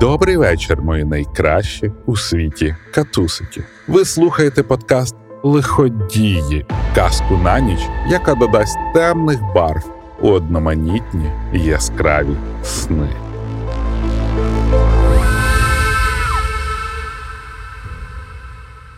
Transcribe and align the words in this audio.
Добрий 0.00 0.36
вечір, 0.36 0.82
мої 0.82 1.04
найкращі 1.04 1.92
у 2.06 2.16
світі 2.16 2.76
катусики. 2.94 3.64
Ви 3.88 4.04
слухаєте 4.04 4.62
подкаст 4.62 5.16
Лиходії, 5.42 6.66
казку 6.94 7.36
на 7.36 7.60
ніч, 7.60 7.78
яка 8.08 8.34
додасть 8.34 8.78
темних 8.94 9.40
барв 9.54 9.90
у 10.20 10.28
одноманітні 10.28 11.30
яскраві 11.52 12.36
сни. 12.62 13.08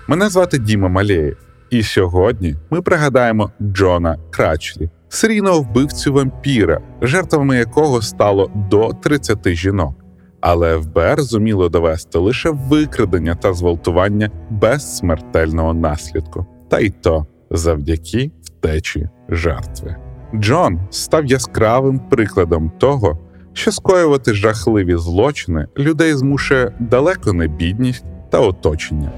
Мене 0.06 0.28
звати 0.28 0.58
Діма 0.58 0.88
Малєєв, 0.88 1.36
і 1.70 1.82
сьогодні 1.82 2.56
ми 2.70 2.82
пригадаємо 2.82 3.50
Джона 3.62 4.18
Крачлі, 4.30 4.90
серійного 5.08 5.60
вбивцю 5.60 6.12
вампіра, 6.12 6.80
жертвами 7.02 7.56
якого 7.56 8.02
стало 8.02 8.50
до 8.70 8.92
30 9.02 9.48
жінок. 9.48 10.07
Але 10.40 10.80
ФБР 10.80 11.22
зуміло 11.22 11.68
довести 11.68 12.18
лише 12.18 12.50
викрадення 12.50 13.34
та 13.34 13.52
зґвалтування 13.52 14.30
без 14.50 14.96
смертельного 14.96 15.74
наслідку, 15.74 16.46
та 16.68 16.80
й 16.80 16.90
то 16.90 17.26
завдяки 17.50 18.30
втечі 18.44 19.08
жертви. 19.28 19.96
Джон 20.34 20.80
став 20.90 21.26
яскравим 21.26 21.98
прикладом 21.98 22.72
того, 22.78 23.18
що 23.52 23.72
скоювати 23.72 24.34
жахливі 24.34 24.96
злочини 24.96 25.66
людей 25.78 26.14
змушує 26.14 26.72
далеко 26.78 27.32
не 27.32 27.48
бідність 27.48 28.04
та 28.30 28.40
оточення. 28.40 29.10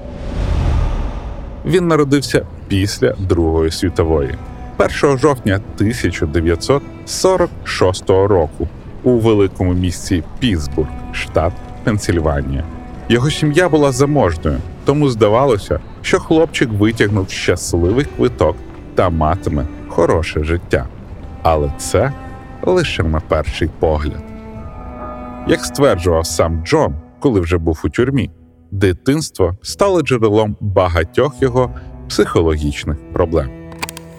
Він 1.65 1.87
народився 1.87 2.45
після 2.67 3.13
Другої 3.13 3.71
світової, 3.71 4.35
1 4.77 5.17
жовтня 5.17 5.55
1946 5.55 8.09
року 8.09 8.67
у 9.03 9.11
великому 9.11 9.73
місті 9.73 10.23
Пітсбург, 10.39 10.87
штат 11.13 11.53
Пенсільванія. 11.83 12.63
Його 13.09 13.29
сім'я 13.29 13.69
була 13.69 13.91
заможною, 13.91 14.57
тому 14.85 15.09
здавалося, 15.09 15.79
що 16.01 16.19
хлопчик 16.19 16.69
витягнув 16.69 17.29
щасливий 17.29 18.05
квиток 18.05 18.55
та 18.95 19.09
матиме 19.09 19.65
хороше 19.87 20.43
життя. 20.43 20.87
Але 21.43 21.71
це 21.77 22.13
лише 22.61 23.03
на 23.03 23.19
перший 23.19 23.69
погляд. 23.79 24.23
Як 25.47 25.65
стверджував 25.65 26.25
сам 26.25 26.63
Джон, 26.65 26.95
коли 27.19 27.39
вже 27.39 27.57
був 27.57 27.81
у 27.83 27.89
тюрмі, 27.89 28.29
дитинство 28.71 29.55
стало 29.61 30.01
джерелом 30.01 30.57
багатьох 30.59 31.41
його 31.41 31.75
психологічних 32.09 32.97
проблем. 33.13 33.49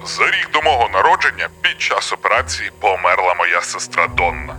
За 0.07 0.25
рік 0.27 0.49
до 0.53 0.63
мого 0.63 0.89
народження 0.93 1.49
під 1.61 1.81
час 1.81 2.13
операції 2.13 2.71
померла 2.81 3.35
моя 3.39 3.61
сестра 3.61 4.09
Донна. 4.17 4.55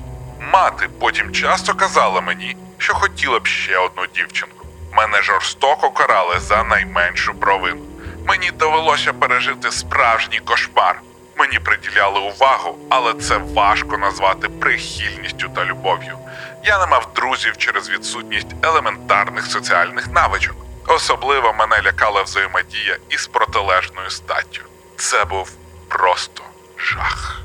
Мати 0.54 0.90
потім 1.00 1.32
часто 1.32 1.74
казала 1.74 2.22
мені, 2.22 2.58
що 2.78 2.94
хотіла 2.94 3.40
б 3.40 3.48
ще 3.48 3.78
одну 3.78 4.08
дівчинку. 4.16 4.66
Мене 4.92 5.22
жорстоко 5.22 5.92
карали 5.92 6.40
за 6.40 6.64
найменшу 6.64 7.34
провину. 7.34 7.82
Мені 8.28 8.52
довелося 8.52 9.14
пережити 9.14 9.72
справжній 9.72 10.40
кошмар. 10.40 11.02
Мені 11.38 11.60
приділяли 11.60 12.20
увагу, 12.20 12.78
але 12.90 13.14
це 13.14 13.38
важко 13.38 13.98
назвати 13.98 14.50
прихильністю 14.50 15.50
та 15.50 15.66
любов'ю. 15.66 16.18
Я 16.64 16.80
не 16.80 16.86
мав 16.86 17.14
друзів 17.16 17.58
через 17.58 17.90
відсутність 17.90 18.56
елементарних 18.64 19.46
соціальних 19.46 20.08
навичок. 20.08 20.56
Особливо 20.88 21.54
мене 21.54 21.82
лякала 21.86 22.22
взаємодія 22.22 22.98
із 23.10 23.28
протилежною 23.28 24.10
статтю. 24.10 24.62
Це 24.98 25.26
був 25.26 25.52
просто 25.90 26.44
жах. 26.78 27.43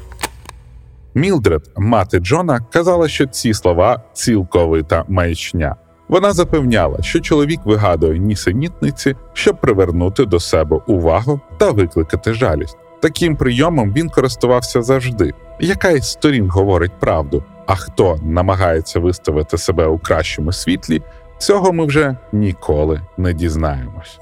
Мілдред, 1.14 1.70
мати 1.76 2.18
Джона, 2.18 2.60
казала, 2.72 3.08
що 3.08 3.26
ці 3.26 3.54
слова 3.54 4.02
цілковита 4.12 5.04
маячня. 5.08 5.76
Вона 6.08 6.32
запевняла, 6.32 7.02
що 7.02 7.20
чоловік 7.20 7.60
вигадує 7.64 8.18
нісенітниці, 8.18 9.16
щоб 9.32 9.60
привернути 9.60 10.24
до 10.24 10.40
себе 10.40 10.80
увагу 10.86 11.40
та 11.58 11.70
викликати 11.70 12.32
жалість. 12.32 12.76
Таким 13.00 13.36
прийомом 13.36 13.92
він 13.92 14.08
користувався 14.08 14.82
завжди. 14.82 15.32
Яка 15.60 15.90
із 15.90 16.12
сторін 16.12 16.48
говорить 16.50 17.00
правду, 17.00 17.44
а 17.66 17.74
хто 17.74 18.18
намагається 18.22 19.00
виставити 19.00 19.58
себе 19.58 19.86
у 19.86 19.98
кращому 19.98 20.52
світлі, 20.52 21.02
цього 21.38 21.72
ми 21.72 21.86
вже 21.86 22.16
ніколи 22.32 23.00
не 23.16 23.32
дізнаємось. 23.32 24.20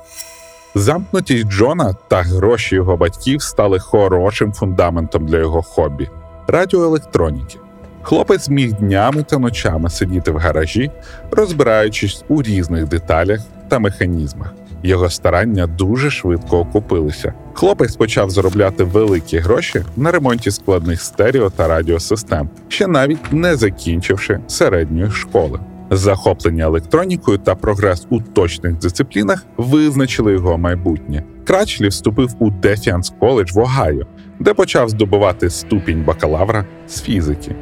Замкнутість 0.74 1.48
Джона 1.48 1.94
та 2.08 2.22
гроші 2.22 2.74
його 2.74 2.96
батьків 2.96 3.42
стали 3.42 3.78
хорошим 3.78 4.52
фундаментом 4.52 5.26
для 5.26 5.38
його 5.38 5.62
хобі 5.62 6.08
радіоелектроніки. 6.48 7.58
Хлопець 8.02 8.48
міг 8.48 8.72
днями 8.72 9.22
та 9.22 9.38
ночами 9.38 9.90
сидіти 9.90 10.30
в 10.30 10.36
гаражі, 10.36 10.90
розбираючись 11.30 12.24
у 12.28 12.42
різних 12.42 12.88
деталях 12.88 13.40
та 13.68 13.78
механізмах. 13.78 14.52
Його 14.82 15.10
старання 15.10 15.66
дуже 15.66 16.10
швидко 16.10 16.58
окупилися. 16.58 17.32
Хлопець 17.54 17.96
почав 17.96 18.30
заробляти 18.30 18.84
великі 18.84 19.38
гроші 19.38 19.82
на 19.96 20.10
ремонті 20.10 20.50
складних 20.50 21.02
стерео 21.02 21.50
та 21.50 21.68
радіосистем, 21.68 22.48
ще 22.68 22.86
навіть 22.86 23.32
не 23.32 23.56
закінчивши 23.56 24.40
середньої 24.46 25.10
школи. 25.10 25.60
Захоплення 25.90 26.64
електронікою 26.64 27.38
та 27.38 27.54
прогрес 27.54 28.06
у 28.10 28.20
точних 28.20 28.78
дисциплінах 28.78 29.46
визначили 29.56 30.32
його 30.32 30.58
майбутнє. 30.58 31.22
Кратчлі 31.44 31.88
вступив 31.88 32.34
у 32.38 32.50
Дефіанс 32.50 33.12
коледж 33.20 33.52
в 33.52 33.58
Огайо, 33.58 34.06
де 34.40 34.54
почав 34.54 34.88
здобувати 34.88 35.50
ступінь 35.50 36.04
бакалавра 36.04 36.64
з 36.88 37.02
фізики. 37.02 37.54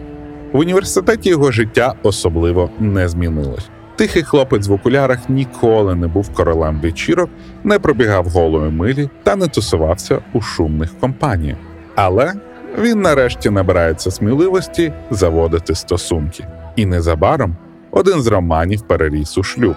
В 0.53 0.59
університеті 0.59 1.29
його 1.29 1.53
життя 1.53 1.95
особливо 2.03 2.71
не 2.79 3.09
змінилось. 3.09 3.69
Тихий 3.97 4.23
хлопець 4.23 4.69
в 4.69 4.73
окулярах 4.73 5.19
ніколи 5.29 5.95
не 5.95 6.07
був 6.07 6.35
королем 6.35 6.81
вечірок, 6.81 7.31
не 7.65 7.79
пробігав 7.79 8.27
голої 8.27 8.71
милі 8.71 9.09
та 9.23 9.37
не 9.37 9.49
тусувався 9.49 10.19
у 10.33 10.41
шумних 10.41 10.99
компаніях. 11.01 11.59
Але 11.95 12.33
він 12.79 13.01
нарешті 13.01 13.51
набирається 13.51 14.11
сміливості 14.11 14.93
заводити 15.11 15.75
стосунки. 15.75 16.47
І 16.77 16.87
незабаром 16.87 17.57
один 17.91 18.23
з 18.23 18.27
романів 18.27 18.83
переріс 18.83 19.39
у 19.39 19.43
шлюб. 19.43 19.75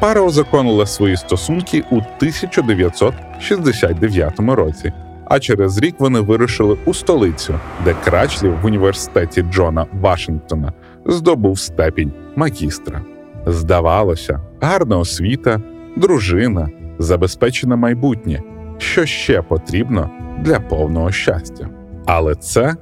Пара 0.00 0.20
узаконила 0.20 0.86
свої 0.86 1.16
стосунки 1.16 1.84
у 1.90 1.96
1969 1.96 4.40
році, 4.40 4.92
а 5.26 5.38
через 5.38 5.78
рік 5.78 5.94
вони 5.98 6.20
вирушили 6.20 6.76
у 6.84 6.94
столицю, 6.94 7.54
де 7.84 7.94
Крачлі 8.04 8.48
в 8.48 8.66
університеті 8.66 9.42
Джона 9.42 9.86
Вашингтона 10.00 10.72
здобув 11.06 11.58
степінь 11.58 12.12
магістра. 12.36 13.00
Здавалося, 13.46 14.40
гарна 14.60 14.98
освіта, 14.98 15.60
дружина, 15.96 16.68
забезпечене 16.98 17.76
майбутнє, 17.76 18.42
що 18.78 19.06
ще 19.06 19.42
потрібно 19.42 20.10
для 20.40 20.60
повного 20.60 21.12
щастя. 21.12 21.68
Але 22.06 22.34
це 22.34 22.76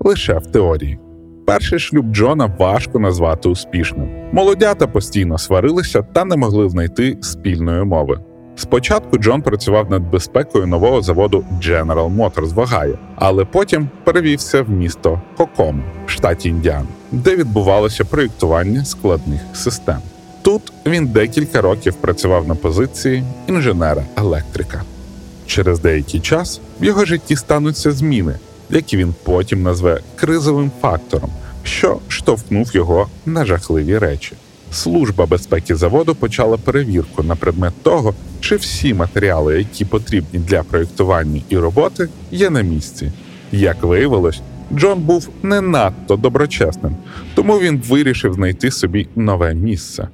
лише 0.00 0.38
в 0.38 0.46
теорії. 0.46 0.98
Перший 1.46 1.78
шлюб 1.78 2.12
Джона 2.12 2.56
важко 2.58 2.98
назвати 2.98 3.48
успішним. 3.48 4.08
Молодята 4.32 4.86
постійно 4.86 5.38
сварилися 5.38 6.02
та 6.02 6.24
не 6.24 6.36
могли 6.36 6.68
знайти 6.68 7.18
спільної 7.20 7.84
мови. 7.84 8.20
Спочатку 8.56 9.18
Джон 9.18 9.42
працював 9.42 9.90
над 9.90 10.02
безпекою 10.10 10.66
нового 10.66 11.02
заводу 11.02 11.44
General 11.62 12.16
Motors 12.16 12.54
в 12.54 12.58
Огайо, 12.58 12.98
але 13.16 13.44
потім 13.44 13.88
перевівся 14.04 14.62
в 14.62 14.70
місто 14.70 15.20
Кокому 15.36 15.82
в 16.06 16.10
штаті 16.10 16.48
Індіана, 16.48 16.86
де 17.12 17.36
відбувалося 17.36 18.04
проєктування 18.04 18.84
складних 18.84 19.40
систем. 19.54 19.98
Тут 20.42 20.72
він 20.86 21.06
декілька 21.06 21.60
років 21.60 21.94
працював 21.94 22.48
на 22.48 22.54
позиції 22.54 23.24
інженера-електрика. 23.48 24.82
Через 25.46 25.80
деякий 25.80 26.20
час 26.20 26.60
в 26.80 26.84
його 26.84 27.04
житті 27.04 27.36
стануться 27.36 27.92
зміни, 27.92 28.34
які 28.70 28.96
він 28.96 29.14
потім 29.22 29.62
назве 29.62 30.00
кризовим 30.16 30.70
фактором, 30.80 31.30
що 31.62 31.98
штовхнув 32.08 32.76
його 32.76 33.08
на 33.26 33.44
жахливі 33.44 33.98
речі. 33.98 34.32
Служба 34.72 35.26
безпеки 35.26 35.74
заводу 35.74 36.14
почала 36.14 36.56
перевірку 36.56 37.22
на 37.22 37.36
предмет 37.36 37.72
того, 37.82 38.14
чи 38.40 38.56
всі 38.56 38.94
матеріали, 38.94 39.58
які 39.58 39.84
потрібні 39.84 40.40
для 40.40 40.62
проєктування 40.62 41.40
і 41.48 41.58
роботи, 41.58 42.08
є 42.30 42.50
на 42.50 42.60
місці. 42.62 43.12
Як 43.52 43.82
виявилось, 43.82 44.40
Джон 44.72 45.00
був 45.00 45.28
не 45.42 45.60
надто 45.60 46.16
доброчесним, 46.16 46.96
тому 47.34 47.58
він 47.58 47.82
вирішив 47.88 48.34
знайти 48.34 48.70
собі 48.70 49.08
нове 49.16 49.54
місце. 49.54 50.08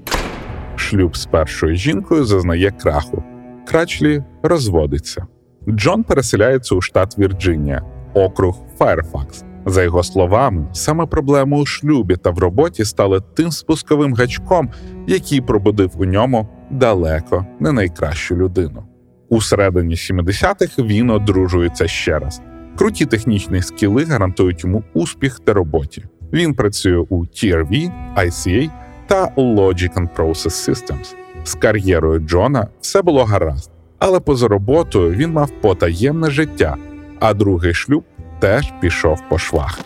Шлюб 0.76 1.16
з 1.16 1.26
першою 1.26 1.76
жінкою 1.76 2.24
зазнає 2.24 2.70
краху. 2.70 3.24
Крачлі 3.68 4.24
розводиться. 4.42 5.26
Джон 5.68 6.04
переселяється 6.04 6.74
у 6.74 6.80
штат 6.80 7.18
Вірджинія, 7.18 7.82
округ 8.14 8.58
Файрфакс. 8.78 9.45
За 9.68 9.82
його 9.82 10.02
словами, 10.02 10.66
саме 10.72 11.06
проблеми 11.06 11.58
у 11.58 11.66
шлюбі 11.66 12.16
та 12.16 12.30
в 12.30 12.38
роботі 12.38 12.84
стали 12.84 13.20
тим 13.34 13.50
спусковим 13.50 14.14
гачком, 14.14 14.70
який 15.06 15.40
пробудив 15.40 15.90
у 15.96 16.04
ньому 16.04 16.48
далеко 16.70 17.46
не 17.60 17.72
найкращу 17.72 18.36
людину. 18.36 18.84
У 19.28 19.40
середині 19.40 19.94
70-х 19.94 20.78
він 20.82 21.10
одружується 21.10 21.88
ще 21.88 22.18
раз. 22.18 22.40
Круті 22.78 23.06
технічні 23.06 23.62
скіли 23.62 24.04
гарантують 24.04 24.64
йому 24.64 24.82
успіх 24.94 25.40
та 25.44 25.52
роботі. 25.52 26.04
Він 26.32 26.54
працює 26.54 26.98
у 27.08 27.24
TRV, 27.24 27.92
ICA 28.16 28.70
та 29.06 29.26
Logic 29.36 29.94
and 29.94 30.08
Process 30.16 30.70
Systems. 30.70 31.14
З 31.44 31.54
кар'єрою 31.54 32.20
Джона 32.20 32.68
все 32.80 33.02
було 33.02 33.24
гаразд, 33.24 33.70
але 33.98 34.20
поза 34.20 34.48
роботою 34.48 35.10
він 35.10 35.32
мав 35.32 35.50
потаємне 35.60 36.30
життя, 36.30 36.76
а 37.20 37.34
другий 37.34 37.74
шлюб 37.74 38.04
теж 38.40 38.72
пішов 38.80 39.22
по 39.28 39.38
швах. 39.38 39.80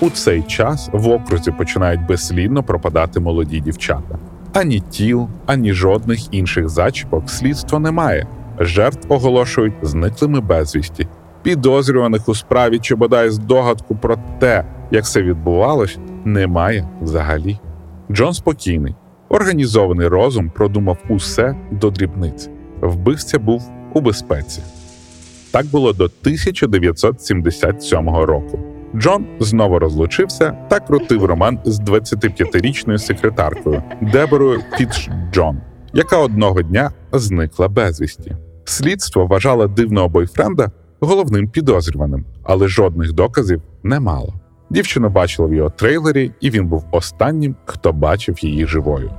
У 0.00 0.10
цей 0.10 0.42
час 0.42 0.90
в 0.92 1.08
окрузі 1.08 1.50
починають 1.50 2.06
безслідно 2.06 2.62
пропадати 2.62 3.20
молоді 3.20 3.60
дівчата. 3.60 4.18
Ані 4.52 4.80
тіл, 4.80 5.28
ані 5.46 5.72
жодних 5.72 6.34
інших 6.34 6.68
зачіпок 6.68 7.30
слідства 7.30 7.78
немає. 7.78 8.26
Жертв 8.58 9.12
оголошують 9.12 9.74
зниклими 9.82 10.40
безвісті. 10.40 11.08
Підозрюваних 11.42 12.28
у 12.28 12.34
справі 12.34 12.78
чи 12.78 12.94
бодай 12.94 13.30
здогадку 13.30 13.96
про 13.96 14.16
те, 14.38 14.64
як 14.90 15.06
це 15.06 15.22
відбувалось, 15.22 15.98
немає 16.24 16.88
взагалі. 17.00 17.58
Джон 18.10 18.32
спокійний, 18.32 18.94
організований 19.28 20.08
розум 20.08 20.50
продумав 20.50 20.98
усе 21.08 21.56
до 21.70 21.90
дрібниць. 21.90 22.50
Вбивця 22.80 23.38
був 23.38 23.70
у 23.94 24.00
безпеці. 24.00 24.62
Так 25.52 25.66
було 25.66 25.92
до 25.92 26.04
1977 26.04 28.08
року. 28.08 28.58
Джон 28.96 29.26
знову 29.40 29.78
розлучився 29.78 30.50
та 30.50 30.80
крутив 30.80 31.24
роман 31.24 31.58
з 31.64 31.80
25-річною 31.80 32.98
секретаркою 32.98 33.82
Деборою 34.00 34.60
Фітч 34.76 35.10
Джон, 35.32 35.58
яка 35.92 36.18
одного 36.18 36.62
дня 36.62 36.90
зникла 37.12 37.68
безвісті. 37.68 38.36
Слідство 38.64 39.26
вважало 39.26 39.66
дивного 39.66 40.08
бойфренда 40.08 40.70
головним 41.00 41.48
підозрюваним, 41.48 42.24
але 42.42 42.68
жодних 42.68 43.12
доказів 43.12 43.62
не 43.82 44.00
мало. 44.00 44.34
Дівчину 44.70 45.08
бачила 45.08 45.48
в 45.48 45.54
його 45.54 45.70
трейлері, 45.70 46.32
і 46.40 46.50
він 46.50 46.66
був 46.66 46.84
останнім, 46.90 47.56
хто 47.64 47.92
бачив 47.92 48.44
її 48.44 48.66
живою. 48.66 49.10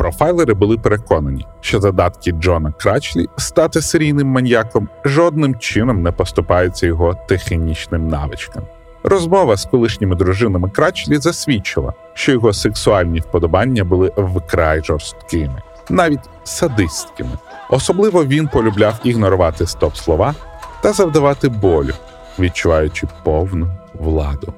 Профайлери 0.00 0.54
були 0.54 0.78
переконані, 0.78 1.46
що 1.60 1.80
задатки 1.80 2.32
Джона 2.32 2.72
Крачлі 2.72 3.28
стати 3.36 3.82
серійним 3.82 4.26
маньяком 4.26 4.88
жодним 5.04 5.58
чином 5.58 6.02
не 6.02 6.12
поступаються 6.12 6.86
його 6.86 7.14
технічним 7.28 8.08
навичкам. 8.08 8.62
Розмова 9.02 9.56
з 9.56 9.64
колишніми 9.64 10.16
дружинами 10.16 10.70
Крачлі 10.70 11.16
засвідчила, 11.16 11.92
що 12.14 12.32
його 12.32 12.52
сексуальні 12.52 13.20
вподобання 13.20 13.84
були 13.84 14.12
вкрай 14.16 14.84
жорсткими, 14.84 15.62
навіть 15.90 16.30
садистськими. 16.44 17.38
Особливо 17.70 18.24
він 18.24 18.48
полюбляв 18.48 19.00
ігнорувати 19.04 19.66
стоп-слова 19.66 20.34
та 20.82 20.92
завдавати 20.92 21.48
болю, 21.48 21.94
відчуваючи 22.38 23.06
повну 23.24 23.68
владу. 23.94 24.54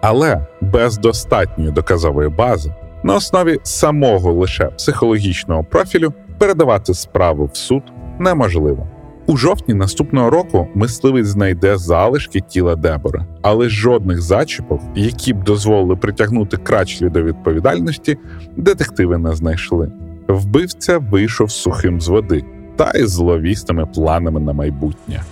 Але 0.00 0.46
без 0.60 0.98
достатньої 0.98 1.70
доказової 1.70 2.28
бази 2.28 2.74
на 3.02 3.14
основі 3.14 3.58
самого 3.62 4.32
лише 4.32 4.64
психологічного 4.64 5.64
профілю 5.64 6.12
передавати 6.38 6.94
справу 6.94 7.50
в 7.52 7.56
суд 7.56 7.82
неможливо. 8.18 8.86
У 9.26 9.36
жовтні 9.36 9.74
наступного 9.74 10.30
року 10.30 10.68
мисливець 10.74 11.26
знайде 11.26 11.76
залишки 11.76 12.40
тіла 12.40 12.76
Дебора, 12.76 13.26
але 13.42 13.68
жодних 13.68 14.22
зачіпок, 14.22 14.80
які 14.94 15.32
б 15.32 15.44
дозволили 15.44 15.96
притягнути 15.96 16.56
крачлі 16.56 17.08
до 17.08 17.22
відповідальності, 17.22 18.18
детективи 18.56 19.18
не 19.18 19.32
знайшли. 19.32 19.92
Вбивця 20.28 20.98
вийшов 20.98 21.50
сухим 21.50 22.00
з 22.00 22.08
води 22.08 22.44
та 22.76 22.90
із 22.90 23.10
зловісними 23.10 23.86
планами 23.86 24.40
на 24.40 24.52
майбутнє. 24.52 25.22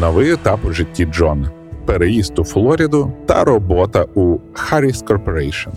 Новий 0.00 0.32
етап 0.32 0.60
у 0.64 0.72
житті 0.72 1.04
Джона 1.04 1.50
переїзд 1.86 2.38
у 2.38 2.44
Флориду 2.44 3.12
та 3.26 3.44
робота 3.44 4.06
у 4.14 4.38
Harris 4.54 5.04
Corporation. 5.04 5.68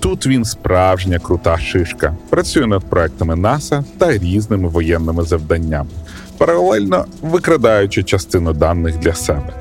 Тут 0.00 0.26
він 0.26 0.44
справжня 0.44 1.18
крута 1.18 1.58
шишка, 1.58 2.16
працює 2.30 2.66
над 2.66 2.84
проектами 2.84 3.36
НАСА 3.36 3.84
та 3.98 4.18
різними 4.18 4.68
воєнними 4.68 5.22
завданнями, 5.22 5.90
паралельно 6.38 7.04
викрадаючи 7.22 8.02
частину 8.02 8.52
даних 8.52 8.98
для 8.98 9.14
себе. 9.14 9.52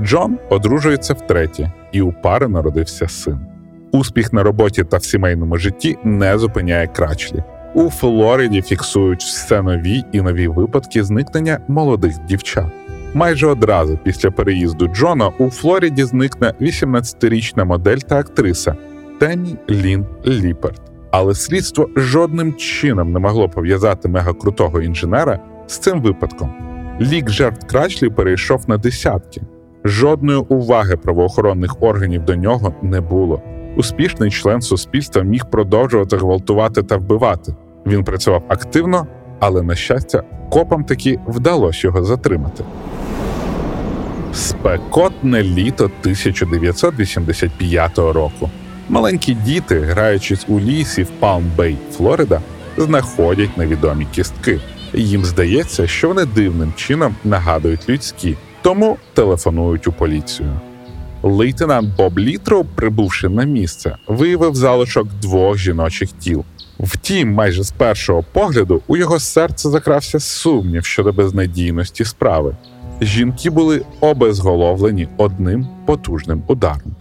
Джон 0.00 0.38
одружується 0.50 1.14
втретє, 1.14 1.72
і 1.92 2.00
у 2.00 2.12
пари 2.12 2.48
народився 2.48 3.08
син. 3.08 3.38
Успіх 3.92 4.32
на 4.32 4.42
роботі 4.42 4.84
та 4.84 4.96
в 4.96 5.04
сімейному 5.04 5.58
житті 5.58 5.98
не 6.04 6.38
зупиняє 6.38 6.86
крачлі. 6.86 7.42
У 7.74 7.90
Флориді 7.90 8.62
фіксують 8.62 9.22
все 9.22 9.62
нові 9.62 10.04
і 10.12 10.20
нові 10.20 10.48
випадки 10.48 11.04
зникнення 11.04 11.58
молодих 11.68 12.14
дівчат. 12.28 12.66
Майже 13.14 13.46
одразу 13.46 13.98
після 14.04 14.30
переїзду 14.30 14.86
Джона 14.86 15.28
у 15.38 15.50
Флориді 15.50 16.04
зникне 16.04 16.54
18-річна 16.60 17.64
модель 17.64 17.98
та 17.98 18.18
актриса 18.18 18.76
Темі 19.24 19.56
Лін 19.70 20.06
Ліперт. 20.26 20.82
Але 21.10 21.34
слідство 21.34 21.88
жодним 21.96 22.54
чином 22.54 23.12
не 23.12 23.18
могло 23.18 23.48
пов'язати 23.48 24.08
мегакрутого 24.08 24.80
інженера 24.80 25.38
з 25.66 25.78
цим 25.78 26.02
випадком. 26.02 26.52
Лік 27.00 27.30
жертв 27.30 27.66
Крачлі 27.66 28.10
перейшов 28.10 28.68
на 28.68 28.76
десятки. 28.76 29.42
Жодної 29.84 30.38
уваги 30.38 30.96
правоохоронних 30.96 31.82
органів 31.82 32.24
до 32.24 32.36
нього 32.36 32.74
не 32.82 33.00
було. 33.00 33.42
Успішний 33.76 34.30
член 34.30 34.60
суспільства 34.60 35.22
міг 35.22 35.50
продовжувати 35.50 36.16
гвалтувати 36.16 36.82
та 36.82 36.96
вбивати. 36.96 37.54
Він 37.86 38.04
працював 38.04 38.42
активно, 38.48 39.06
але, 39.40 39.62
на 39.62 39.74
щастя, 39.74 40.22
копам 40.50 40.84
таки 40.84 41.18
вдалося 41.26 41.88
його 41.88 42.04
затримати. 42.04 42.64
Спекотне 44.32 45.42
літо 45.42 45.84
1985 45.84 47.98
року. 47.98 48.50
Маленькі 48.88 49.34
діти, 49.34 49.80
граючись 49.80 50.44
у 50.48 50.60
лісі 50.60 51.02
в 51.02 51.10
Палм-Бей, 51.20 51.76
Флорида, 51.92 52.40
знаходять 52.76 53.56
невідомі 53.56 54.06
кістки. 54.14 54.60
Їм 54.94 55.24
здається, 55.24 55.86
що 55.86 56.08
вони 56.08 56.24
дивним 56.24 56.72
чином 56.76 57.16
нагадують 57.24 57.88
людські, 57.88 58.36
тому 58.62 58.96
телефонують 59.14 59.86
у 59.86 59.92
поліцію. 59.92 60.60
Лейтенант 61.22 61.96
Боб 61.96 62.18
Літроу, 62.18 62.64
прибувши 62.74 63.28
на 63.28 63.44
місце, 63.44 63.96
виявив 64.06 64.54
залишок 64.54 65.08
двох 65.22 65.58
жіночих 65.58 66.12
тіл. 66.12 66.44
Втім, 66.78 67.32
майже 67.32 67.62
з 67.62 67.70
першого 67.70 68.24
погляду 68.32 68.82
у 68.86 68.96
його 68.96 69.18
серце 69.18 69.70
закрався 69.70 70.20
сумнів 70.20 70.84
щодо 70.84 71.12
безнадійності 71.12 72.04
справи. 72.04 72.56
Жінки 73.00 73.50
були 73.50 73.82
обезголовлені 74.00 75.08
одним 75.16 75.66
потужним 75.86 76.42
ударом. 76.46 76.96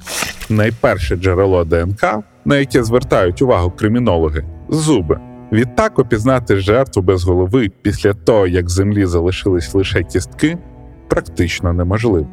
Найперше 0.49 1.15
джерело 1.15 1.65
ДНК, 1.65 2.03
на 2.45 2.57
яке 2.57 2.83
звертають 2.83 3.41
увагу 3.41 3.71
кримінологи 3.71 4.45
зуби. 4.69 5.19
Відтак 5.51 5.99
опізнати 5.99 6.57
жертву 6.57 7.01
без 7.01 7.23
голови 7.23 7.69
після 7.81 8.13
того, 8.13 8.47
як 8.47 8.69
землі 8.69 9.05
залишились 9.05 9.73
лише 9.73 10.03
кістки, 10.03 10.57
практично 11.09 11.73
неможливо. 11.73 12.27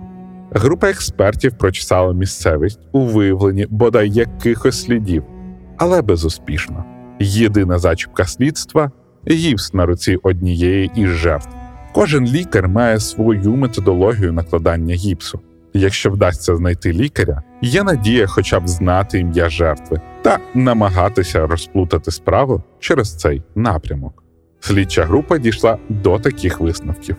Група 0.53 0.91
експертів 0.91 1.59
прочесала 1.59 2.13
місцевість 2.13 2.81
у 2.93 3.01
виявленні 3.01 3.67
бодай 3.71 4.11
якихось 4.11 4.83
слідів, 4.83 5.25
але 5.77 6.03
безуспішно. 6.03 6.85
Єдина 7.21 7.79
зачіпка 7.79 8.25
слідства 8.25 8.91
гіпс 9.29 9.75
на 9.75 9.87
руці 9.87 10.19
однієї 10.23 10.91
із 10.95 11.09
жертв. 11.09 11.60
Кожен 11.93 12.27
лікар 12.27 12.69
має 12.69 13.01
свою 13.01 13.57
методологію 13.57 14.33
накладання 14.33 14.95
гіпсу. 14.95 15.41
Якщо 15.73 16.11
вдасться 16.11 16.57
знайти 16.57 16.93
лікаря, 16.93 17.43
є 17.63 17.83
надія 17.83 18.27
хоча 18.27 18.61
б 18.61 18.69
знати 18.69 19.19
ім'я 19.19 19.49
жертви 19.49 20.01
та 20.23 20.39
намагатися 20.55 21.47
розплутати 21.47 22.11
справу 22.11 22.63
через 22.81 23.17
цей 23.17 23.43
напрямок. 23.55 24.23
Слідча 24.61 25.05
група 25.05 25.39
дійшла 25.39 25.79
до 25.89 26.19
таких 26.19 26.61
висновків. 26.61 27.17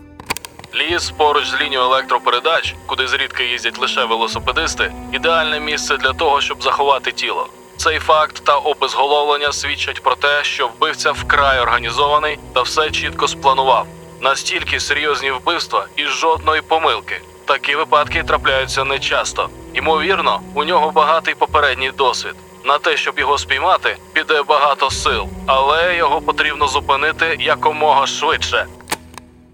Ліс 0.75 1.11
поруч 1.11 1.45
з 1.47 1.61
лінією 1.61 1.81
електропередач, 1.81 2.75
куди 2.85 3.07
зрідка 3.07 3.43
їздять 3.43 3.79
лише 3.79 4.05
велосипедисти, 4.05 4.91
ідеальне 5.13 5.59
місце 5.59 5.97
для 5.97 6.13
того, 6.13 6.41
щоб 6.41 6.63
заховати 6.63 7.11
тіло. 7.11 7.47
Цей 7.77 7.99
факт 7.99 8.41
та 8.45 8.55
обезголовлення 8.55 9.51
свідчать 9.51 10.03
про 10.03 10.15
те, 10.15 10.43
що 10.43 10.67
вбивця 10.67 11.11
вкрай 11.11 11.59
організований 11.59 12.39
та 12.53 12.61
все 12.61 12.91
чітко 12.91 13.27
спланував. 13.27 13.87
Настільки 14.23 14.79
серйозні 14.79 15.31
вбивства 15.31 15.85
і 15.95 16.03
жодної 16.03 16.61
помилки. 16.67 17.15
Такі 17.45 17.75
випадки 17.75 18.23
трапляються 18.23 18.83
нечасто. 18.83 19.49
Ймовірно, 19.73 20.39
у 20.53 20.63
нього 20.63 20.91
багатий 20.91 21.35
попередній 21.35 21.91
досвід. 21.97 22.33
На 22.65 22.77
те, 22.77 22.97
щоб 22.97 23.19
його 23.19 23.37
спіймати, 23.37 23.89
піде 24.13 24.43
багато 24.49 24.89
сил, 24.89 25.23
але 25.45 25.97
його 25.97 26.21
потрібно 26.21 26.67
зупинити 26.67 27.25
якомога 27.39 28.07
швидше. 28.07 28.65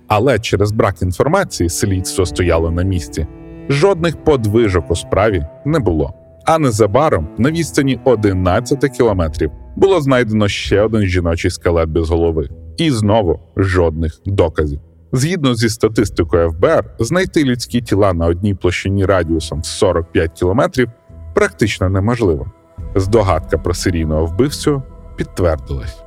Але 0.08 0.40
через 0.40 0.72
брак 0.72 1.02
інформації 1.02 1.70
слідство 1.70 2.26
стояло 2.26 2.72
на 2.72 2.84
місці. 2.84 3.28
Жодних 3.70 4.24
подвижок 4.24 4.92
у 4.92 4.96
справі 4.96 5.46
не 5.66 5.80
було. 5.80 6.14
А 6.46 6.60
незабаром 6.60 7.28
на 7.38 7.52
відстані 7.52 8.00
11 8.04 8.98
кілометрів 8.98 9.52
було 9.76 10.02
знайдено 10.02 10.48
ще 10.48 10.82
один 10.82 11.02
жіночий 11.02 11.52
скелет 11.52 11.90
без 11.90 12.10
голови, 12.10 12.50
і 12.78 12.92
знову 12.92 13.40
жодних 13.58 14.20
доказів. 14.26 14.80
Згідно 15.12 15.56
зі 15.56 15.70
статистикою 15.70 16.52
ФБР, 16.52 16.84
знайти 17.00 17.44
людські 17.44 17.82
тіла 17.82 18.14
на 18.14 18.26
одній 18.26 18.56
площині 18.56 19.06
радіусом 19.06 19.62
в 19.62 19.66
45 19.66 20.32
кілометрів 20.32 20.90
практично 21.36 21.90
неможливо. 21.90 22.52
Здогадка 22.96 23.58
про 23.58 23.74
серійного 23.74 24.26
вбивцю 24.26 24.84
підтвердилась. 25.16 25.98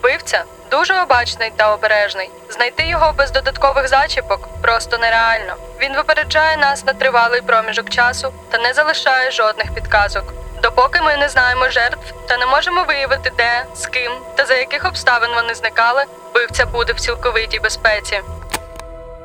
Вбивця 0.00 0.44
дуже 0.70 1.02
обачний 1.02 1.52
та 1.56 1.74
обережний. 1.74 2.30
Знайти 2.50 2.88
його 2.88 3.14
без 3.18 3.32
додаткових 3.32 3.88
зачіпок 3.88 4.48
просто 4.62 4.98
нереально. 4.98 5.54
Він 5.82 5.96
випереджає 5.96 6.56
нас 6.56 6.86
на 6.86 6.92
тривалий 6.92 7.40
проміжок 7.46 7.90
часу 7.90 8.28
та 8.50 8.58
не 8.58 8.72
залишає 8.74 9.30
жодних 9.30 9.74
підказок. 9.74 10.34
Допоки 10.62 11.00
ми 11.02 11.16
не 11.16 11.28
знаємо 11.28 11.68
жертв 11.70 12.14
та 12.28 12.38
не 12.38 12.46
можемо 12.46 12.84
виявити, 12.88 13.32
де, 13.36 13.64
з 13.74 13.86
ким 13.86 14.12
та 14.36 14.46
за 14.46 14.54
яких 14.54 14.86
обставин 14.88 15.30
вони 15.36 15.54
зникали, 15.54 16.02
вбивця 16.30 16.66
буде 16.66 16.92
в 16.92 17.00
цілковитій 17.00 17.60
безпеці. 17.62 18.20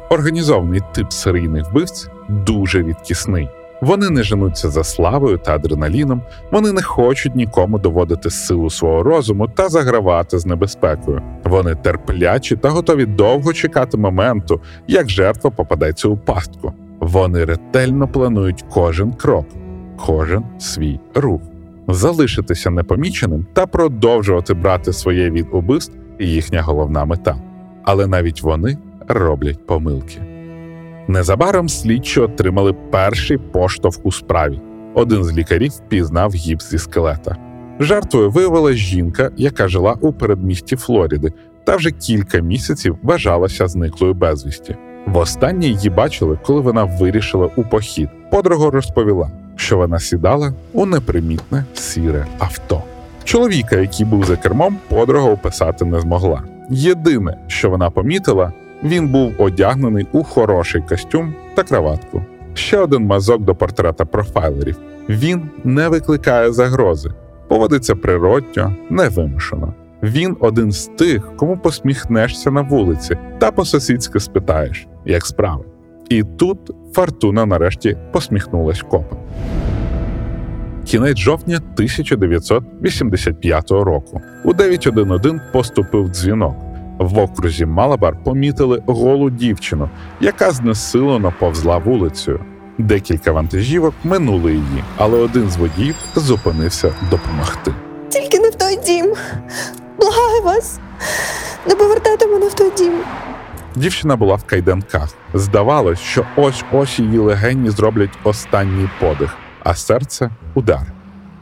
Організований 0.10 0.82
тип 0.94 1.12
серійних 1.12 1.66
вбивць 1.70 2.08
дуже 2.30 2.84
рідкісний. 2.84 3.50
Вони 3.82 4.10
не 4.10 4.24
женуться 4.24 4.70
за 4.70 4.84
славою 4.84 5.38
та 5.38 5.56
адреналіном, 5.56 6.22
вони 6.52 6.72
не 6.72 6.82
хочуть 6.82 7.36
нікому 7.36 7.80
доводити 7.80 8.30
силу 8.30 8.70
свого 8.70 9.04
розуму 9.04 9.48
та 9.48 9.70
загравати 9.70 10.40
з 10.40 10.46
небезпекою. 10.46 11.22
Вони 11.44 11.76
терплячі 11.76 12.56
та 12.56 12.70
готові 12.70 13.06
довго 13.06 13.54
чекати 13.54 13.98
моменту, 13.98 14.62
як 14.88 15.10
жертва 15.10 15.50
попадеться 15.50 16.08
у 16.08 16.18
пастку. 16.18 16.74
Вони 17.00 17.46
ретельно 17.46 18.08
планують 18.08 18.66
кожен 18.74 19.14
крок, 19.14 19.46
кожен 20.06 20.44
свій 20.60 21.00
рух, 21.16 21.42
залишитися 21.88 22.70
непоміченим 22.70 23.46
та 23.54 23.66
продовжувати 23.66 24.54
брати 24.54 24.94
своє 24.94 25.30
від 25.30 25.48
убивств 25.52 25.98
їхня 26.20 26.62
головна 26.62 27.06
мета. 27.06 27.36
Але 27.84 28.08
навіть 28.08 28.44
вони 28.44 28.78
роблять 29.08 29.66
помилки. 29.66 30.22
Незабаром 31.08 31.70
слідчі 31.70 32.20
отримали 32.20 32.74
перший 32.74 33.38
поштовх 33.38 34.00
у 34.04 34.12
справі. 34.12 34.62
Один 34.94 35.24
з 35.24 35.38
лікарів 35.38 35.72
впізнав 35.72 36.32
гіпс 36.34 36.70
зі 36.70 36.78
скелета. 36.78 37.36
Жертвою 37.80 38.32
виявилася 38.32 38.78
жінка, 38.78 39.32
яка 39.38 39.68
жила 39.68 39.98
у 40.02 40.14
передмісті 40.14 40.76
Флоріди, 40.76 41.34
та 41.64 41.76
вже 41.76 41.92
кілька 41.92 42.40
місяців 42.40 42.98
вважалася 43.04 43.68
зниклою 43.68 44.14
безвісті. 44.14 44.76
Востаннє 45.08 45.68
її 45.68 45.90
бачили, 45.90 46.40
коли 46.46 46.62
вона 46.62 46.84
вирішила 46.84 47.50
у 47.56 47.64
похід. 47.64 48.10
Подруга 48.32 48.70
розповіла, 48.70 49.32
що 49.58 49.78
вона 49.78 50.00
сідала 50.00 50.54
у 50.74 50.86
непримітне 50.86 51.66
сіре 51.74 52.28
авто. 52.40 52.84
Чоловіка, 53.24 53.76
який 53.76 54.06
був 54.06 54.26
за 54.26 54.36
кермом, 54.36 54.78
подруга 54.90 55.30
описати 55.30 55.86
не 55.86 56.00
змогла. 56.00 56.44
Єдине, 56.70 57.38
що 57.48 57.70
вона 57.70 57.90
помітила, 57.90 58.54
він 58.84 59.08
був 59.08 59.34
одягнений 59.38 60.08
у 60.12 60.24
хороший 60.24 60.82
костюм 60.82 61.34
та 61.56 61.64
краватку. 61.64 62.22
Ще 62.54 62.78
один 62.78 63.06
мазок 63.06 63.42
до 63.42 63.56
портрета 63.56 64.06
профайлерів. 64.06 64.80
Він 65.10 65.50
не 65.64 65.90
викликає 65.90 66.52
загрози, 66.52 67.10
поводиться 67.48 67.96
природньо, 67.96 68.76
невимушено. 68.90 69.74
Він 70.04 70.38
один 70.40 70.72
з 70.72 70.88
тих, 70.88 71.36
кому 71.36 71.58
посміхнешся 71.58 72.52
на 72.52 72.62
вулиці, 72.62 73.18
та 73.40 73.52
по-сусідськи 73.52 74.20
спитаєш, 74.20 74.88
як 75.06 75.26
справи. 75.26 75.64
І 76.10 76.24
тут 76.24 76.58
Фортуна 76.94 77.46
нарешті 77.46 77.98
посміхнулась 78.12 78.82
копом. 78.82 79.20
Кінець 80.86 81.18
жовтня 81.18 81.56
1985 81.56 83.72
року. 83.72 84.22
У 84.46 84.54
911 84.54 85.52
поступив 85.54 86.08
дзвінок. 86.08 86.56
В 87.00 87.20
окрузі 87.20 87.66
Малабар 87.66 88.24
помітили 88.24 88.84
голу 88.88 89.30
дівчину, 89.30 89.90
яка 90.22 90.52
знесилено 90.52 91.34
повзла 91.40 91.78
вулицею. 91.78 92.40
Декілька 92.78 93.32
вантажівок 93.32 93.94
минули 94.04 94.52
її, 94.52 94.84
але 94.98 95.20
один 95.20 95.50
з 95.50 95.58
водіїв 95.58 95.96
зупинився 96.16 96.94
допомогти. 97.12 97.74
Тільки 98.10 98.40
не 98.40 98.50
в 98.50 98.56
той 98.56 98.78
дім. 98.86 99.14
Благаю 100.00 100.44
вас. 100.44 100.80
Не 101.68 101.76
повертайте 101.76 102.28
мене 102.28 102.48
в 102.48 102.54
той 102.54 102.72
дім. 102.78 102.94
Дівчина 103.78 104.16
була 104.16 104.36
в 104.36 104.44
кайданках. 104.44 105.10
Здавалось, 105.34 106.00
що 106.00 106.26
ось 106.36 106.64
ось 106.72 107.00
її 107.00 107.18
легені 107.18 107.70
зроблять 107.70 108.10
останній 108.24 108.90
подих, 109.00 109.36
а 109.64 109.76
серце 109.76 110.30
удар. 110.56 110.82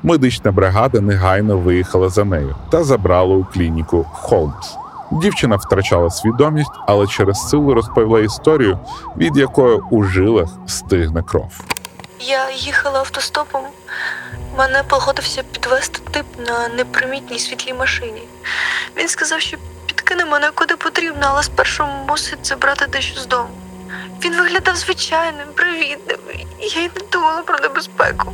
Медична 0.03 0.51
бригада 0.51 1.01
негайно 1.01 1.57
виїхала 1.57 2.09
за 2.09 2.23
нею 2.23 2.55
та 2.71 2.83
забрала 2.83 3.35
у 3.35 3.43
клініку 3.43 4.03
Холмс. 4.11 4.75
Дівчина 5.11 5.55
втрачала 5.55 6.09
свідомість, 6.09 6.71
але 6.87 7.07
через 7.07 7.49
силу 7.49 7.73
розповіла 7.73 8.19
історію, 8.19 8.79
від 9.17 9.37
якої 9.37 9.79
у 9.91 10.03
жилах 10.03 10.49
стигне 10.67 11.23
кров. 11.23 11.51
Я 12.19 12.51
їхала 12.51 12.99
автостопом. 12.99 13.61
Мене 14.57 14.83
погодився 14.89 15.43
підвести 15.43 15.99
тип 16.11 16.25
на 16.47 16.67
непримітній 16.67 17.39
світлій 17.39 17.73
машині. 17.73 18.23
Він 18.97 19.07
сказав, 19.07 19.41
що 19.41 19.57
підкине 20.05 20.31
мене 20.31 20.47
куди 20.55 20.75
потрібно, 20.75 21.21
але 21.21 21.43
спершу 21.43 21.83
мусить 22.07 22.47
забрати 22.47 22.85
дещо 22.91 23.19
з 23.19 23.27
дому. 23.27 23.49
Він 24.25 24.33
виглядав 24.33 24.75
звичайним, 24.75 25.47
привітним. 25.55 26.19
Я 26.75 26.81
й 26.81 26.85
не 26.85 27.01
думала 27.13 27.41
про 27.41 27.59
небезпеку. 27.59 28.31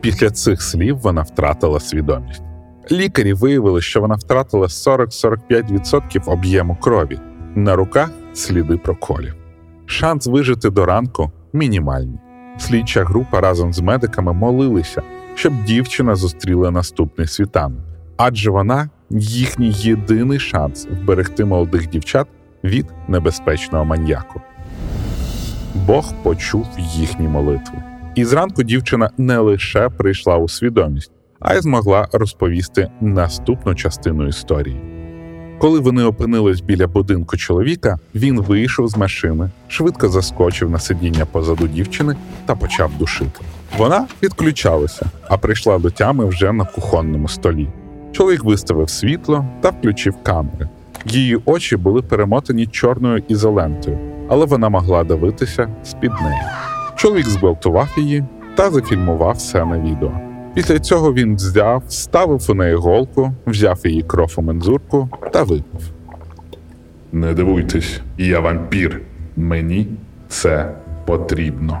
Після 0.00 0.30
цих 0.30 0.62
слів 0.62 0.98
вона 0.98 1.22
втратила 1.22 1.80
свідомість. 1.80 2.42
Лікарі 2.90 3.32
виявили, 3.32 3.82
що 3.82 4.00
вона 4.00 4.14
втратила 4.14 4.66
40-45% 4.66 6.30
об'єму 6.30 6.76
крові. 6.76 7.20
На 7.54 7.76
руках 7.76 8.10
сліди 8.34 8.76
проколів. 8.76 9.34
Шанс 9.86 10.26
вижити 10.26 10.70
до 10.70 10.86
ранку 10.86 11.32
мінімальний. 11.52 12.18
Слідча 12.58 13.04
група 13.04 13.40
разом 13.40 13.72
з 13.72 13.80
медиками 13.80 14.32
молилися, 14.32 15.02
щоб 15.34 15.64
дівчина 15.64 16.14
зустріла 16.14 16.70
наступний 16.70 17.26
світанок, 17.26 17.80
адже 18.16 18.50
вона 18.50 18.90
їхній 19.10 19.72
єдиний 19.72 20.38
шанс 20.38 20.86
вберегти 20.86 21.44
молодих 21.44 21.88
дівчат 21.88 22.26
від 22.64 22.86
небезпечного 23.08 23.84
маньяку. 23.84 24.40
Бог 25.74 26.14
почув 26.22 26.66
їхні 26.78 27.28
молитви. 27.28 27.82
І 28.14 28.24
зранку 28.24 28.62
дівчина 28.62 29.10
не 29.18 29.38
лише 29.38 29.88
прийшла 29.88 30.36
у 30.36 30.48
свідомість, 30.48 31.10
а 31.40 31.54
й 31.54 31.60
змогла 31.60 32.08
розповісти 32.12 32.90
наступну 33.00 33.74
частину 33.74 34.28
історії. 34.28 34.80
Коли 35.58 35.80
вони 35.80 36.04
опинились 36.04 36.60
біля 36.60 36.86
будинку 36.86 37.36
чоловіка, 37.36 37.98
він 38.14 38.40
вийшов 38.40 38.88
з 38.88 38.96
машини, 38.96 39.50
швидко 39.68 40.08
заскочив 40.08 40.70
на 40.70 40.78
сидіння 40.78 41.26
позаду 41.26 41.68
дівчини 41.68 42.16
та 42.46 42.54
почав 42.54 42.90
душити. 42.98 43.40
Вона 43.78 44.06
відключалася, 44.22 45.06
а 45.28 45.36
прийшла 45.36 45.78
до 45.78 45.90
тями 45.90 46.24
вже 46.24 46.52
на 46.52 46.64
кухонному 46.64 47.28
столі. 47.28 47.68
Чоловік 48.12 48.44
виставив 48.44 48.90
світло 48.90 49.44
та 49.60 49.70
включив 49.70 50.14
камери. 50.22 50.68
Її 51.04 51.38
очі 51.44 51.76
були 51.76 52.02
перемотані 52.02 52.66
чорною 52.66 53.22
ізолентою, 53.28 53.98
але 54.28 54.46
вона 54.46 54.68
могла 54.68 55.04
дивитися 55.04 55.68
з-під 55.84 56.10
неї. 56.10 56.40
Чоловік 56.96 57.26
зґвалтував 57.28 57.88
її 57.96 58.24
та 58.54 58.70
зафільмував 58.70 59.34
все 59.34 59.64
на 59.64 59.78
відео. 59.78 60.12
Після 60.54 60.78
цього 60.78 61.12
він 61.14 61.36
взяв, 61.36 61.82
ставив 61.88 62.46
у 62.48 62.54
неї 62.54 62.74
голку, 62.74 63.32
взяв 63.46 63.80
її 63.84 64.02
кров 64.02 64.32
у 64.36 64.42
мензурку 64.42 65.08
та 65.32 65.42
випив. 65.42 65.80
Не 67.12 67.34
дивуйтесь, 67.34 68.00
я 68.18 68.40
вампір. 68.40 69.00
Мені 69.36 69.86
це 70.28 70.72
потрібно. 71.06 71.80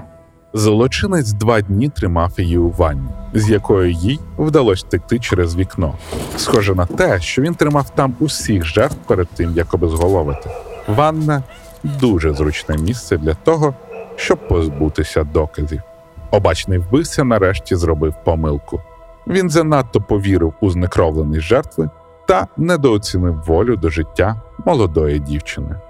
Злочинець 0.56 1.32
два 1.32 1.60
дні 1.60 1.88
тримав 1.88 2.32
її 2.36 2.58
у 2.58 2.70
ванні, 2.70 3.08
з 3.34 3.50
якої 3.50 3.94
їй 3.94 4.20
вдалося 4.38 4.84
втекти 4.86 5.18
через 5.18 5.56
вікно. 5.56 5.94
Схоже 6.36 6.74
на 6.74 6.86
те, 6.86 7.20
що 7.20 7.42
він 7.42 7.54
тримав 7.54 7.90
там 7.90 8.14
усіх 8.20 8.64
жертв 8.64 8.96
перед 9.06 9.28
тим, 9.28 9.52
як 9.56 9.74
обезголовити. 9.74 10.50
Ванна 10.88 11.42
дуже 11.82 12.34
зручне 12.34 12.76
місце 12.76 13.18
для 13.18 13.34
того, 13.34 13.74
щоб 14.16 14.48
позбутися 14.48 15.24
доказів. 15.24 15.82
Обачний 16.30 16.78
вбивця 16.78 17.24
нарешті 17.24 17.76
зробив 17.76 18.14
помилку. 18.24 18.80
Він 19.26 19.50
занадто 19.50 20.00
повірив 20.00 20.54
у 20.60 20.70
знекровленість 20.70 21.46
жертви 21.46 21.90
та 22.28 22.46
недооцінив 22.56 23.42
волю 23.46 23.76
до 23.76 23.90
життя 23.90 24.40
молодої 24.66 25.18
дівчини. 25.18 25.80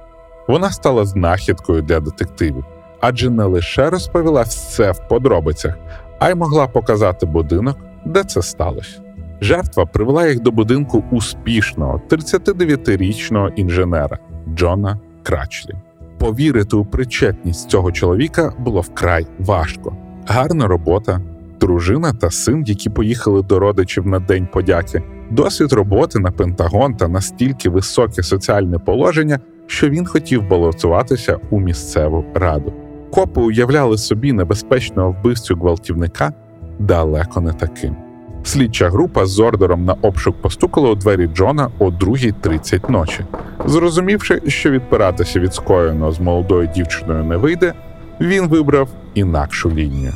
Вона 0.49 0.71
стала 0.71 1.05
знахідкою 1.05 1.83
для 1.83 2.01
детективів, 2.01 2.65
адже 3.09 3.31
не 3.31 3.45
лише 3.45 3.91
розповіла 3.91 4.43
все 4.43 4.93
в 4.93 5.09
подробицях, 5.09 5.79
а 6.19 6.31
й 6.31 6.35
могла 6.35 6.67
показати 6.67 7.27
будинок, 7.27 7.79
де 8.05 8.25
це 8.25 8.43
сталося. 8.43 9.01
Жертва 9.41 9.87
привела 9.87 10.27
їх 10.27 10.41
до 10.41 10.51
будинку 10.51 11.05
успішного 11.11 12.03
39-річного 12.11 13.49
інженера 13.49 14.19
Джона 14.55 14.99
Крачлі. 15.23 15.75
Повірити 16.19 16.77
у 16.77 16.85
причетність 16.85 17.71
цього 17.71 17.93
чоловіка 17.93 18.53
було 18.59 18.81
вкрай 18.81 19.27
важко. 19.39 19.97
Гарна 20.27 20.67
робота, 20.67 21.21
дружина 21.61 22.13
та 22.13 22.31
син, 22.31 22.65
які 22.67 22.91
поїхали 22.91 23.43
до 23.43 23.59
родичів 23.59 24.07
на 24.07 24.19
День 24.19 24.49
подяки, 24.53 25.03
досвід 25.31 25.73
роботи 25.73 26.19
на 26.19 26.31
Пентагон 26.31 26.95
та 26.95 27.09
настільки 27.09 27.69
високе 27.69 28.23
соціальне 28.23 28.79
положення, 28.79 29.39
що 29.67 29.89
він 29.89 30.07
хотів 30.07 30.49
балотуватися 30.49 31.39
у 31.51 31.61
місцеву 31.61 32.25
раду. 32.35 32.73
Копи 33.11 33.41
уявляли 33.41 33.99
собі 33.99 34.33
небезпечного 34.33 35.11
вбивцю 35.11 35.55
гвалтівника 35.55 36.33
далеко 36.79 37.41
не 37.41 37.53
таким. 37.53 37.97
Слідча 38.45 38.91
група 38.91 39.27
з 39.27 39.41
ордером 39.41 39.85
на 39.85 39.93
обшук 39.93 40.43
постукала 40.43 40.91
у 40.91 40.95
двері 40.95 41.27
Джона 41.27 41.71
о 41.79 41.85
2.30 41.85 42.91
ночі. 42.91 43.25
Зрозумівши, 43.65 44.43
що 44.47 44.71
відпиратися 44.71 45.41
від 45.41 45.55
скоєного 45.55 46.13
з 46.13 46.21
молодою 46.21 46.67
дівчиною 46.67 47.25
не 47.25 47.37
вийде, 47.37 47.73
він 48.21 48.49
вибрав 48.49 48.89
інакшу 49.15 49.71
лінію. 49.71 50.13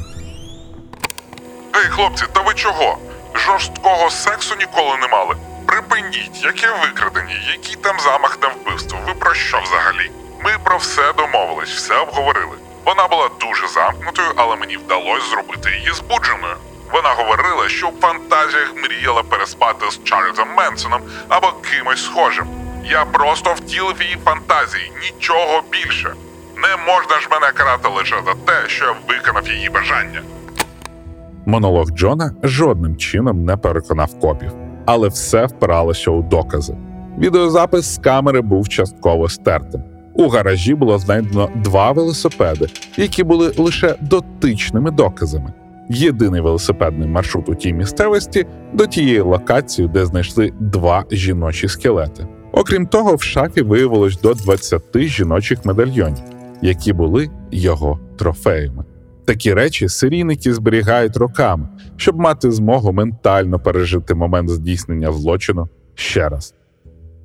Ей, 1.77 1.89
хлопці, 1.91 2.25
та 2.33 2.43
ви 2.43 2.55
чого? 2.55 2.99
Жорсткого 3.35 4.11
сексу 4.11 4.55
ніколи 4.59 4.97
не 5.01 5.09
мали. 5.09 5.35
Припиніть, 5.67 6.45
яке 6.45 6.67
викрадення, 6.83 7.35
який 7.57 7.77
там 7.83 7.97
замах 8.05 8.39
на 8.43 8.49
вбивство. 8.49 8.99
Ви 9.07 9.15
про 9.15 9.35
що 9.35 9.59
взагалі? 9.65 10.11
Ми 10.45 10.51
про 10.65 10.77
все 10.79 11.03
домовились, 11.19 11.71
все 11.71 11.95
обговорили. 12.01 12.57
Вона 12.91 13.09
була 13.09 13.29
дуже 13.41 13.69
замкнутою, 13.69 14.29
але 14.37 14.57
мені 14.57 14.77
вдалося 14.77 15.27
зробити 15.31 15.71
її 15.79 15.93
збудженою. 16.01 16.57
Вона 16.93 17.09
говорила, 17.09 17.69
що 17.69 17.89
в 17.89 18.01
фантазіях 18.01 18.75
мріяла 18.83 19.23
переспати 19.23 19.91
з 19.91 20.05
Чарльзом 20.05 20.49
Менсоном 20.57 21.01
або 21.29 21.47
кимось 21.53 22.05
схожим. 22.05 22.47
Я 22.85 23.05
просто 23.05 23.55
втілив 23.55 24.03
її 24.03 24.17
фантазії, 24.25 24.93
нічого 25.03 25.63
більше. 25.73 26.15
Не 26.57 26.93
можна 26.93 27.21
ж 27.21 27.29
мене 27.31 27.53
карати 27.55 27.89
лише 27.97 28.17
за 28.27 28.35
те, 28.47 28.69
що 28.69 28.85
я 28.85 28.95
виконав 29.09 29.49
її 29.49 29.71
бажання. 29.71 30.23
Монолог 31.47 31.91
Джона 31.91 32.35
жодним 32.43 32.97
чином 32.97 33.45
не 33.45 33.57
переконав 33.57 34.21
копів, 34.21 34.53
але 34.87 35.09
все 35.09 35.47
впиралося 35.47 36.11
у 36.11 36.23
докази. 36.23 36.77
Відеозапис 37.19 37.95
з 37.95 37.99
камери 37.99 38.41
був 38.41 38.69
частково 38.69 39.29
стертим. 39.29 39.83
У 40.21 40.29
гаражі 40.29 40.75
було 40.75 40.99
знайдено 40.99 41.49
два 41.57 41.93
велосипеди, 41.93 42.67
які 42.97 43.25
були 43.25 43.53
лише 43.57 43.97
дотичними 44.01 44.91
доказами. 44.91 45.53
Єдиний 45.89 46.41
велосипедний 46.41 47.09
маршрут 47.09 47.49
у 47.49 47.55
тій 47.55 47.73
місцевості 47.73 48.47
до 48.73 48.87
тієї 48.87 49.21
локації, 49.21 49.89
де 49.89 50.07
знайшли 50.07 50.53
два 50.61 51.05
жіночі 51.11 51.69
скелети. 51.69 52.27
Окрім 52.53 52.87
того, 52.87 53.15
в 53.15 53.23
шафі 53.23 53.63
виявилось 53.63 54.21
до 54.21 54.35
20 54.35 54.83
жіночих 54.95 55.65
медальйонів, 55.65 56.25
які 56.63 56.93
були 56.93 57.31
його 57.51 58.01
трофеями. 58.19 58.85
Такі 59.25 59.55
речі 59.55 59.89
серійники 59.89 60.55
зберігають 60.55 61.17
роками, 61.17 61.69
щоб 61.97 62.19
мати 62.19 62.51
змогу 62.51 62.93
ментально 62.93 63.59
пережити 63.59 64.15
момент 64.15 64.51
здійснення 64.51 65.13
злочину 65.13 65.69
ще 65.95 66.29
раз. 66.29 66.55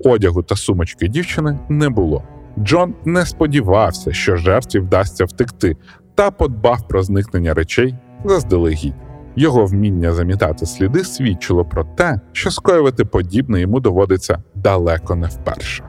Одягу 0.06 0.44
та 0.44 0.56
сумочки 0.56 1.08
дівчини 1.08 1.60
не 1.70 1.90
було. 1.90 2.24
Джон 2.60 2.94
не 3.06 3.26
сподівався, 3.26 4.14
що 4.14 4.36
жертві 4.36 4.80
вдасться 4.80 5.26
втекти, 5.26 5.78
та 6.16 6.32
подбав 6.32 6.88
про 6.88 7.04
зникнення 7.04 7.54
речей 7.54 7.96
заздалегідь. 8.26 8.94
Його 9.36 9.66
вміння 9.66 10.12
замітати 10.12 10.66
сліди 10.66 11.04
свідчило 11.04 11.66
про 11.66 11.84
те, 11.84 12.20
що 12.32 12.52
скоювати 12.52 13.06
подібне 13.06 13.62
йому 13.62 13.80
доводиться 13.80 14.44
далеко 14.56 15.16
не 15.16 15.28
вперше. 15.28 15.84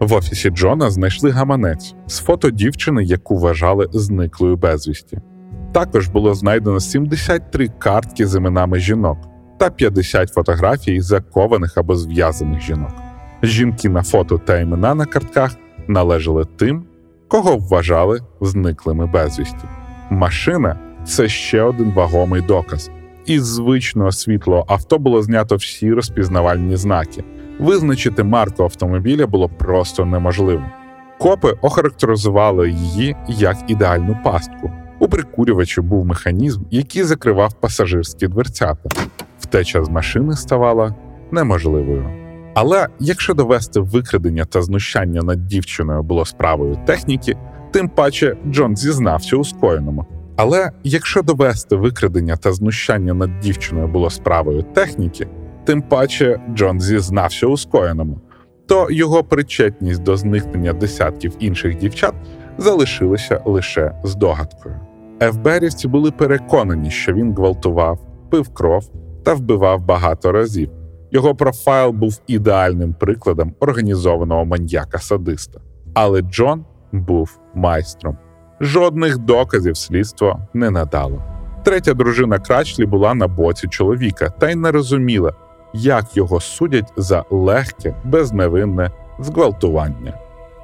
В 0.00 0.12
офісі 0.12 0.50
Джона 0.50 0.90
знайшли 0.90 1.30
гаманець 1.30 1.94
з 2.06 2.18
фото 2.18 2.50
дівчини, 2.50 3.04
яку 3.04 3.36
вважали 3.36 3.88
зниклою 3.92 4.56
безвісті. 4.56 5.18
Також 5.72 6.08
було 6.08 6.34
знайдено 6.34 6.80
73 6.80 7.68
картки 7.68 8.26
з 8.26 8.36
іменами 8.36 8.78
жінок 8.78 9.18
та 9.58 9.70
50 9.70 10.28
фотографій 10.28 11.00
закованих 11.00 11.78
або 11.78 11.96
зв'язаних 11.96 12.60
жінок. 12.60 12.92
Жінки 13.42 13.88
на 13.88 14.02
фото 14.02 14.38
та 14.38 14.58
імена 14.58 14.94
на 14.94 15.04
картках 15.04 15.56
належали 15.88 16.44
тим, 16.56 16.84
кого 17.28 17.56
вважали 17.56 18.20
зниклими 18.40 19.06
безвісті. 19.06 19.64
Машина 20.10 20.78
це 21.04 21.28
ще 21.28 21.62
один 21.62 21.92
вагомий 21.92 22.42
доказ. 22.42 22.90
Із 23.26 23.46
звичного 23.46 24.12
світлого 24.12 24.64
авто 24.68 24.98
було 24.98 25.22
знято 25.22 25.56
всі 25.56 25.92
розпізнавальні 25.92 26.76
знаки. 26.76 27.24
Визначити 27.58 28.22
марку 28.22 28.62
автомобіля 28.62 29.26
було 29.26 29.48
просто 29.48 30.04
неможливо. 30.04 30.62
Копи 31.18 31.56
охарактеризували 31.62 32.70
її 32.70 33.16
як 33.28 33.56
ідеальну 33.68 34.18
пастку. 34.24 34.70
У 34.98 35.08
прикурювачі 35.08 35.80
був 35.80 36.06
механізм, 36.06 36.62
який 36.70 37.02
закривав 37.02 37.52
пасажирські 37.60 38.28
дверцята. 38.28 38.90
Втеча 39.40 39.84
з 39.84 39.88
машини 39.88 40.36
ставала 40.36 40.94
неможливою. 41.30 42.25
Але 42.56 42.88
якщо 42.98 43.34
довести 43.34 43.80
викрадення 43.80 44.44
та 44.44 44.62
знущання 44.62 45.22
над 45.22 45.46
дівчиною 45.46 46.02
було 46.02 46.24
справою 46.24 46.78
техніки, 46.86 47.36
тим 47.72 47.88
паче 47.88 48.36
Джон 48.50 48.76
зізнався 48.76 49.36
у 49.36 49.44
скоєному. 49.44 50.06
Але 50.36 50.70
якщо 50.84 51.22
довести 51.22 51.76
викрадення 51.76 52.36
та 52.36 52.52
знущання 52.52 53.14
над 53.14 53.40
дівчиною 53.40 53.88
було 53.88 54.10
справою 54.10 54.62
техніки, 54.62 55.28
тим 55.64 55.82
паче 55.82 56.40
Джон 56.54 56.80
зізнався 56.80 57.46
у 57.46 57.56
скоєному, 57.56 58.20
то 58.66 58.90
його 58.90 59.24
причетність 59.24 60.02
до 60.02 60.16
зникнення 60.16 60.72
десятків 60.72 61.32
інших 61.38 61.78
дівчат 61.78 62.14
залишилася 62.58 63.42
лише 63.44 63.92
здогадкою. 64.04 64.74
ФБРівці 65.20 65.88
були 65.88 66.10
переконані, 66.10 66.90
що 66.90 67.12
він 67.12 67.34
гвалтував, 67.34 67.98
пив 68.30 68.48
кров 68.48 68.90
та 69.24 69.34
вбивав 69.34 69.86
багато 69.86 70.32
разів. 70.32 70.70
Його 71.10 71.34
профайл 71.34 71.90
був 71.90 72.20
ідеальним 72.26 72.94
прикладом 72.94 73.54
організованого 73.60 74.44
маньяка-садиста. 74.44 75.58
Але 75.94 76.20
Джон 76.22 76.64
був 76.92 77.40
майстром. 77.54 78.16
Жодних 78.60 79.18
доказів 79.18 79.76
слідство 79.76 80.40
не 80.54 80.70
надало. 80.70 81.22
Третя 81.64 81.94
дружина 81.94 82.38
Крачлі 82.38 82.86
була 82.86 83.14
на 83.14 83.28
боці 83.28 83.68
чоловіка 83.68 84.30
та 84.30 84.50
й 84.50 84.54
не 84.54 84.70
розуміла, 84.70 85.32
як 85.74 86.16
його 86.16 86.40
судять 86.40 86.92
за 86.96 87.24
легке, 87.30 87.94
безневинне 88.04 88.90
зґвалтування. 89.18 90.14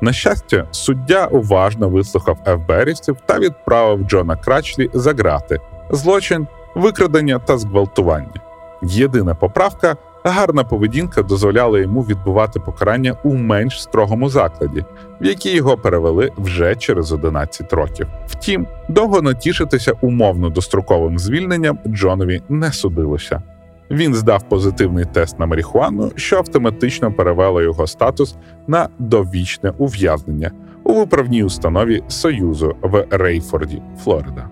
На 0.01 0.13
щастя, 0.13 0.69
суддя 0.71 1.27
уважно 1.27 1.89
вислухав 1.89 2.39
ФБРівців 2.45 3.17
та 3.27 3.39
відправив 3.39 4.05
Джона 4.09 4.37
Крачлі 4.37 4.91
за 4.95 5.13
грати, 5.13 5.61
злочин, 5.91 6.47
викрадення 6.75 7.39
та 7.39 7.59
зґвалтування. 7.59 8.41
Єдина 8.83 9.35
поправка 9.35 9.97
гарна 10.25 10.65
поведінка 10.65 11.23
дозволяла 11.23 11.79
йому 11.79 12.03
відбувати 12.03 12.61
покарання 12.61 13.17
у 13.25 13.35
менш 13.35 13.83
строгому 13.83 14.29
закладі, 14.29 14.85
в 15.21 15.25
який 15.25 15.55
його 15.55 15.77
перевели 15.77 16.31
вже 16.37 16.77
через 16.77 17.13
11 17.13 17.73
років. 17.73 18.07
Втім, 18.27 18.67
довго 18.89 19.23
натішитися 19.23 19.93
умовно 20.01 20.51
достроковим 20.51 21.19
звільненням 21.19 21.79
Джонові 21.87 22.43
не 22.49 22.73
судилося. 22.73 23.43
Він 23.91 24.15
здав 24.15 24.49
позитивний 24.49 25.05
тест 25.05 25.39
на 25.39 25.47
марихуану, 25.47 26.13
що 26.17 26.37
автоматично 26.37 27.13
перевело 27.13 27.63
його 27.63 27.87
статус 27.87 28.37
на 28.67 28.89
довічне 28.99 29.73
ув'язнення 29.79 30.51
у 30.85 30.93
виправній 30.93 31.45
установі 31.45 32.03
Союзу 32.09 32.77
в 32.83 33.07
Рейфорді, 33.11 33.83
Флорида. 34.05 34.49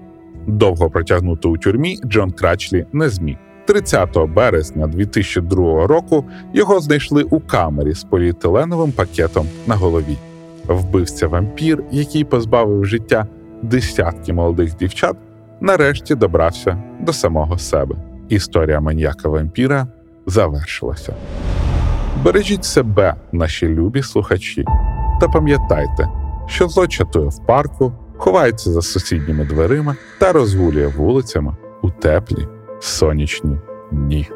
Довго 0.46 0.90
протягнути 0.90 1.48
у 1.48 1.56
тюрмі 1.56 1.98
Джон 2.04 2.30
Крачлі 2.30 2.86
не 2.92 3.08
зміг. 3.08 3.36
30 3.66 4.18
березня 4.28 4.86
2002 4.86 5.86
року 5.86 6.24
його 6.54 6.80
знайшли 6.80 7.22
у 7.22 7.40
камері 7.40 7.92
з 7.92 8.04
поліетиленовим 8.04 8.92
пакетом 8.92 9.46
на 9.66 9.74
голові. 9.74 10.16
Вбивця 10.68 11.28
вампір, 11.28 11.84
який 11.90 12.24
позбавив 12.24 12.84
життя 12.84 13.26
десятки 13.62 14.32
молодих 14.32 14.76
дівчат, 14.76 15.16
нарешті 15.60 16.14
добрався 16.14 16.82
до 17.00 17.12
самого 17.12 17.58
себе. 17.58 17.96
Історія 18.28 18.80
маньяка 18.80 19.28
вампіра 19.28 19.86
завершилася. 20.26 21.14
Бережіть 22.24 22.64
себе, 22.64 23.14
наші 23.32 23.68
любі 23.68 24.02
слухачі, 24.02 24.64
та 25.20 25.28
пам'ятайте, 25.28 26.08
що 26.46 26.68
зло 26.68 26.86
чатує 26.86 27.28
в 27.28 27.46
парку, 27.46 27.92
ховається 28.16 28.70
за 28.70 28.82
сусідніми 28.82 29.44
дверима 29.44 29.96
та 30.18 30.32
розгулює 30.32 30.86
вулицями 30.86 31.56
у 31.82 31.90
теплі 31.90 32.48
сонячні 32.80 33.58
дні. 33.90 34.28